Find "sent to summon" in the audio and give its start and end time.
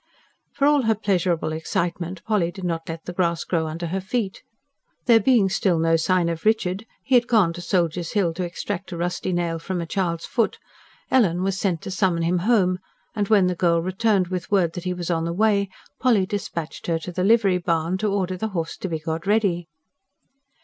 11.59-12.23